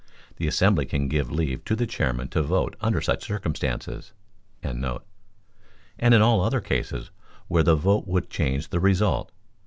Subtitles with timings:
[0.37, 4.13] The assembly can give leave to the chairman to vote under such circumstances.]
[4.63, 4.83] and
[5.99, 7.11] in all other cases
[7.47, 9.31] where the vote would change the result.